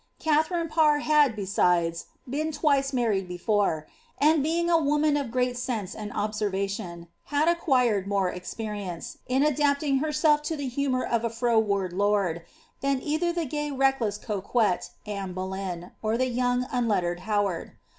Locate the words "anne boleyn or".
15.05-16.17